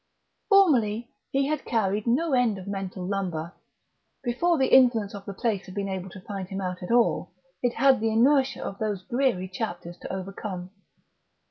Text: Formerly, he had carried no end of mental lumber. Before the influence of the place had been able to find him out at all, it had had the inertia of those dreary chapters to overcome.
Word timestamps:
Formerly, 0.49 1.11
he 1.31 1.45
had 1.45 1.63
carried 1.63 2.07
no 2.07 2.33
end 2.33 2.57
of 2.57 2.65
mental 2.65 3.05
lumber. 3.05 3.53
Before 4.23 4.57
the 4.57 4.73
influence 4.75 5.13
of 5.13 5.25
the 5.25 5.33
place 5.35 5.67
had 5.67 5.75
been 5.75 5.87
able 5.87 6.09
to 6.09 6.21
find 6.21 6.47
him 6.49 6.59
out 6.59 6.81
at 6.81 6.89
all, 6.89 7.33
it 7.61 7.75
had 7.75 7.91
had 7.97 8.01
the 8.01 8.09
inertia 8.09 8.63
of 8.63 8.79
those 8.79 9.03
dreary 9.03 9.47
chapters 9.47 9.99
to 9.99 10.11
overcome. 10.11 10.71